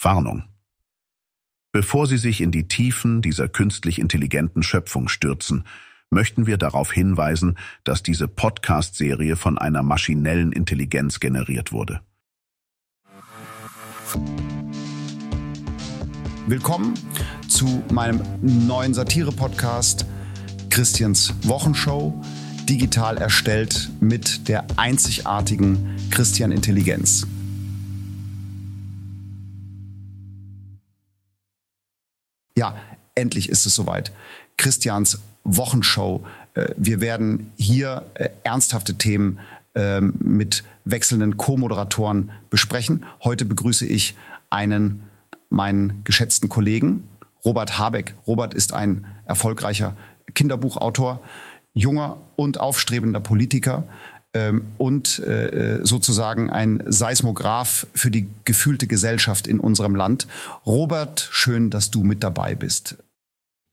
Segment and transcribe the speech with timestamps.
[0.00, 0.44] Warnung.
[1.72, 5.64] Bevor Sie sich in die Tiefen dieser künstlich intelligenten Schöpfung stürzen,
[6.10, 12.00] möchten wir darauf hinweisen, dass diese Podcast-Serie von einer maschinellen Intelligenz generiert wurde.
[16.46, 16.94] Willkommen
[17.46, 20.06] zu meinem neuen Satire-Podcast
[20.70, 22.18] Christians Wochenshow,
[22.68, 27.26] digital erstellt mit der einzigartigen Christian Intelligenz.
[32.58, 32.74] Ja,
[33.14, 34.10] endlich ist es soweit.
[34.56, 36.26] Christians Wochenshow.
[36.54, 39.38] Äh, wir werden hier äh, ernsthafte Themen
[39.76, 43.04] ähm, mit wechselnden Co-Moderatoren besprechen.
[43.22, 44.16] Heute begrüße ich
[44.50, 45.04] einen,
[45.50, 47.04] meinen geschätzten Kollegen,
[47.44, 48.14] Robert Habeck.
[48.26, 49.96] Robert ist ein erfolgreicher
[50.34, 51.20] Kinderbuchautor,
[51.74, 53.84] junger und aufstrebender Politiker
[54.76, 60.28] und äh, sozusagen ein Seismograph für die gefühlte Gesellschaft in unserem Land.
[60.66, 62.98] Robert, schön, dass du mit dabei bist.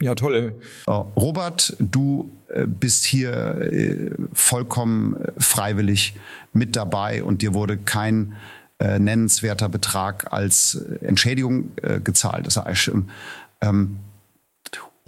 [0.00, 0.54] Ja, toll.
[0.86, 3.32] Robert, du äh, bist hier
[3.72, 6.14] äh, vollkommen freiwillig
[6.52, 8.34] mit dabei und dir wurde kein
[8.78, 12.46] äh, nennenswerter Betrag als Entschädigung äh, gezahlt.
[12.46, 12.92] Das heißt,
[13.62, 13.96] ähm,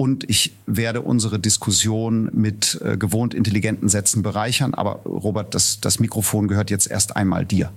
[0.00, 4.72] und ich werde unsere Diskussion mit äh, gewohnt intelligenten Sätzen bereichern.
[4.74, 7.72] Aber Robert, das, das Mikrofon gehört jetzt erst einmal dir.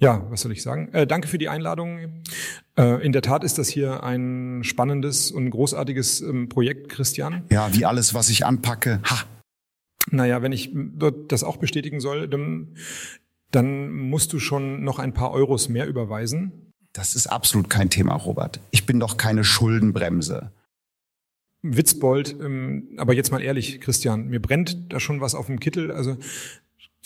[0.00, 0.92] Ja, was soll ich sagen?
[0.92, 2.22] Äh, danke für die Einladung.
[2.76, 7.44] Äh, in der Tat ist das hier ein spannendes und großartiges ähm, Projekt, Christian.
[7.48, 9.00] Ja, wie alles, was ich anpacke.
[9.04, 9.22] Ha.
[10.10, 10.74] Naja, wenn ich
[11.28, 12.76] das auch bestätigen soll, dann,
[13.52, 16.72] dann musst du schon noch ein paar Euros mehr überweisen.
[16.92, 18.58] Das ist absolut kein Thema, Robert.
[18.72, 20.50] Ich bin doch keine Schuldenbremse.
[21.62, 25.90] Witzbold, ähm, aber jetzt mal ehrlich, Christian, mir brennt da schon was auf dem Kittel.
[25.90, 26.16] Also,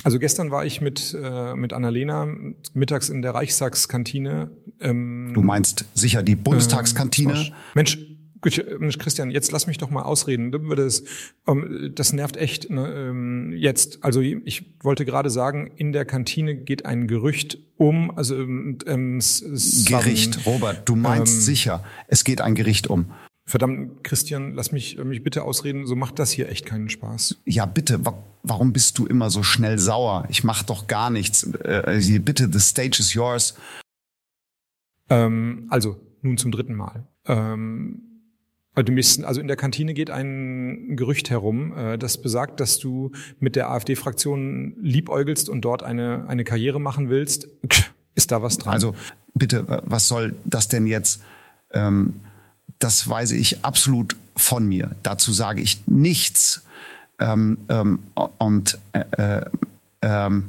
[0.04, 2.26] also gestern war ich mit, äh, mit Annalena
[2.74, 4.50] mittags in der Reichstagskantine.
[4.80, 7.32] Ähm, du meinst sicher die Bundestagskantine?
[7.32, 7.98] Äh, Mensch,
[8.78, 10.50] Mensch, Christian, jetzt lass mich doch mal ausreden.
[10.76, 11.04] Das,
[11.46, 14.02] ähm, das nervt echt ne, ähm, jetzt.
[14.02, 18.10] Also ich wollte gerade sagen, in der Kantine geht ein Gerücht um.
[18.16, 19.20] Also ähm, ähm
[19.86, 23.12] Gericht, Robert, du meinst ähm, sicher, es geht ein Gericht um.
[23.52, 27.42] Verdammt, Christian, lass mich, äh, mich bitte ausreden, so macht das hier echt keinen Spaß.
[27.44, 28.00] Ja, bitte,
[28.42, 30.24] warum bist du immer so schnell sauer?
[30.30, 31.42] Ich mach doch gar nichts.
[31.62, 33.54] Äh, bitte, the stage is yours.
[35.10, 37.06] Ähm, also, nun zum dritten Mal.
[37.26, 38.00] Ähm,
[38.74, 43.70] also in der Kantine geht ein Gerücht herum, äh, das besagt, dass du mit der
[43.70, 47.48] AfD-Fraktion liebäugelst und dort eine, eine Karriere machen willst.
[48.14, 48.72] Ist da was dran?
[48.72, 48.94] Also
[49.34, 51.22] bitte, was soll das denn jetzt?
[51.74, 52.14] Ähm,
[52.82, 54.96] das weise ich absolut von mir.
[55.02, 56.64] Dazu sage ich nichts.
[57.18, 58.00] Ähm, ähm,
[58.38, 59.44] und äh, äh,
[60.02, 60.48] ähm,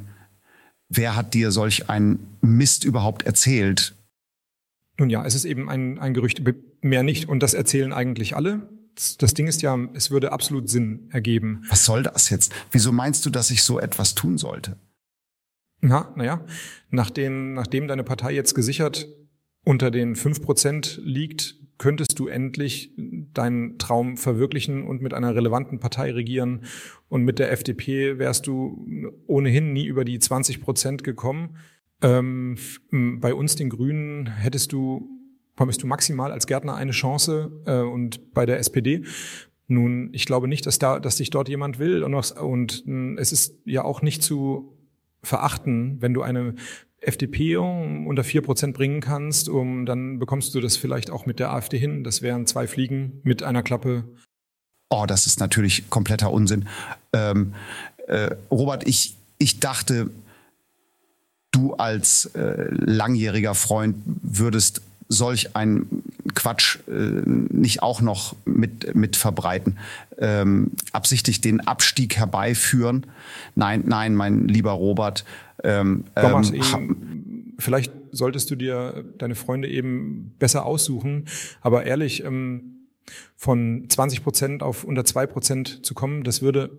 [0.88, 3.94] wer hat dir solch einen Mist überhaupt erzählt?
[4.98, 6.42] Nun ja, es ist eben ein, ein Gerücht,
[6.80, 7.28] mehr nicht.
[7.28, 8.68] Und das erzählen eigentlich alle.
[9.18, 11.64] Das, Ding ist ja, es würde absolut Sinn ergeben.
[11.68, 12.52] Was soll das jetzt?
[12.70, 14.76] Wieso meinst du, dass ich so etwas tun sollte?
[15.80, 16.44] Na, naja,
[16.90, 19.08] nachdem, nachdem deine Partei jetzt gesichert
[19.64, 25.80] unter den fünf Prozent liegt, könntest du endlich deinen Traum verwirklichen und mit einer relevanten
[25.80, 26.64] Partei regieren.
[27.08, 31.56] Und mit der FDP wärst du ohnehin nie über die 20 Prozent gekommen.
[32.02, 32.56] Ähm,
[32.90, 35.08] bei uns, den Grünen, hättest du,
[35.56, 39.04] bekommst du maximal als Gärtner eine Chance äh, und bei der SPD
[39.66, 42.84] nun, ich glaube nicht, dass da, dass dich dort jemand will und, und
[43.18, 44.76] es ist ja auch nicht zu
[45.22, 46.54] verachten, wenn du eine
[47.06, 51.52] FDP unter vier Prozent bringen kannst, um, dann bekommst du das vielleicht auch mit der
[51.52, 52.04] AfD hin.
[52.04, 54.04] Das wären zwei Fliegen mit einer Klappe.
[54.90, 56.68] Oh, das ist natürlich kompletter Unsinn.
[57.12, 57.54] Ähm,
[58.06, 60.10] äh, Robert, ich, ich dachte,
[61.50, 64.82] du als äh, langjähriger Freund würdest
[65.14, 66.04] solch einen
[66.34, 69.78] Quatsch äh, nicht auch noch mit, mit verbreiten,
[70.18, 73.06] ähm, absichtlich den Abstieg herbeiführen.
[73.54, 75.24] Nein, nein, mein lieber Robert,
[75.62, 81.26] ähm, Thomas, ähm, vielleicht solltest du dir deine Freunde eben besser aussuchen.
[81.60, 82.88] Aber ehrlich, ähm,
[83.36, 86.78] von 20 Prozent auf unter zwei Prozent zu kommen, das würde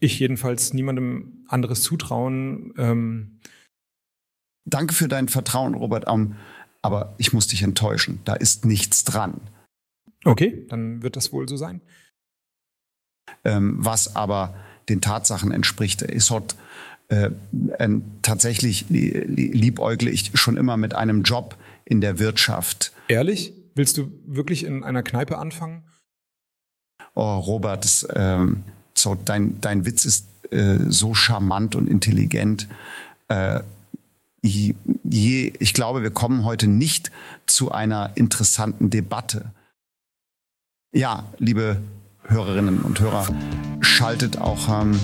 [0.00, 2.72] ich jedenfalls niemandem anderes zutrauen.
[2.78, 3.40] Ähm,
[4.68, 6.06] Danke für dein Vertrauen, Robert.
[6.06, 6.36] Um,
[6.82, 8.20] aber ich muss dich enttäuschen.
[8.24, 9.40] Da ist nichts dran.
[10.24, 11.80] Okay, dann wird das wohl so sein.
[13.44, 14.54] Ähm, was aber
[14.88, 16.56] den Tatsachen entspricht, ist dort
[17.08, 17.30] äh,
[17.78, 17.88] äh,
[18.22, 22.92] tatsächlich liebäugle ich schon immer mit einem Job in der Wirtschaft.
[23.08, 23.54] Ehrlich?
[23.74, 25.84] Willst du wirklich in einer Kneipe anfangen?
[27.14, 28.64] Oh, Robert, das, ähm,
[28.94, 32.68] so, dein, dein Witz ist äh, so charmant und intelligent.
[34.40, 37.10] Je, ich glaube, wir kommen heute nicht
[37.46, 39.52] zu einer interessanten Debatte.
[40.92, 41.82] Ja, liebe
[42.22, 43.28] Hörerinnen und Hörer,
[43.80, 44.98] schaltet auch ähm,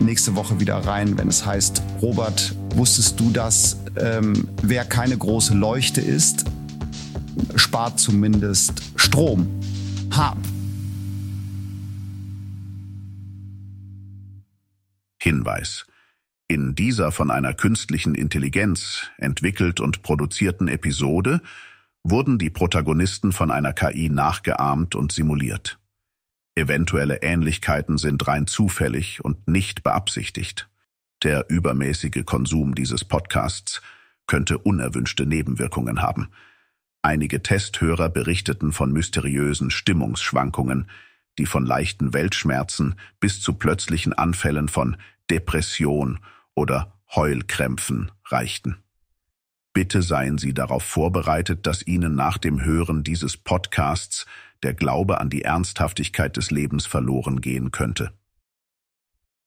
[0.00, 3.78] nächste Woche wieder rein, wenn es heißt, Robert, wusstest du das?
[3.96, 6.44] Ähm, wer keine große Leuchte ist,
[7.56, 9.48] spart zumindest Strom.
[10.16, 10.36] Ha.
[15.20, 15.87] Hinweis.
[16.50, 21.42] In dieser von einer künstlichen Intelligenz entwickelt und produzierten Episode
[22.02, 25.78] wurden die Protagonisten von einer KI nachgeahmt und simuliert.
[26.54, 30.70] Eventuelle Ähnlichkeiten sind rein zufällig und nicht beabsichtigt.
[31.22, 33.82] Der übermäßige Konsum dieses Podcasts
[34.26, 36.30] könnte unerwünschte Nebenwirkungen haben.
[37.02, 40.88] Einige Testhörer berichteten von mysteriösen Stimmungsschwankungen,
[41.36, 44.96] die von leichten Weltschmerzen bis zu plötzlichen Anfällen von
[45.30, 46.20] Depression
[46.58, 48.76] oder Heulkrämpfen reichten.
[49.72, 54.26] Bitte seien Sie darauf vorbereitet, dass Ihnen nach dem Hören dieses Podcasts
[54.64, 58.12] der Glaube an die Ernsthaftigkeit des Lebens verloren gehen könnte.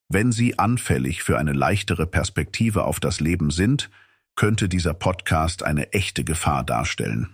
[0.07, 3.89] Wenn Sie anfällig für eine leichtere Perspektive auf das Leben sind,
[4.35, 7.29] könnte dieser Podcast eine echte Gefahr darstellen.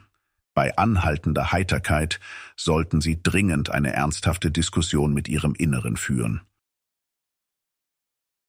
[0.55, 2.19] Bei anhaltender Heiterkeit
[2.55, 6.41] sollten Sie dringend eine ernsthafte Diskussion mit Ihrem Inneren führen.